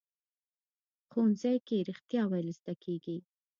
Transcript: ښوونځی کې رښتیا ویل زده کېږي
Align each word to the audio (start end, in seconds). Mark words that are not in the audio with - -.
ښوونځی 1.09 1.55
کې 1.67 1.77
رښتیا 1.89 2.23
ویل 2.27 2.47
زده 2.59 2.73
کېږي 2.83 3.17